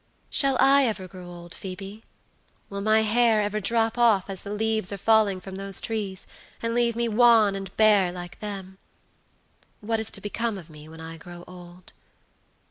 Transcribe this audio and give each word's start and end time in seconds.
Shall 0.31 0.57
I 0.59 0.85
ever 0.85 1.07
grow 1.07 1.27
old, 1.27 1.53
Phoebe? 1.53 2.01
Will 2.71 2.81
my 2.81 3.03
hair 3.03 3.39
ever 3.39 3.59
drop 3.59 3.99
off 3.99 4.31
as 4.31 4.41
the 4.41 4.49
leaves 4.51 4.91
are 4.91 4.97
falling 4.97 5.39
from 5.39 5.53
those 5.53 5.79
trees, 5.79 6.25
and 6.59 6.73
leave 6.73 6.95
me 6.95 7.07
wan 7.07 7.53
and 7.53 7.69
bare 7.77 8.11
like 8.11 8.39
them? 8.39 8.79
What 9.79 9.99
is 9.99 10.09
to 10.13 10.19
become 10.19 10.57
of 10.57 10.71
me 10.71 10.89
when 10.89 11.01
I 11.01 11.17
grow 11.17 11.43
old?" 11.45 11.93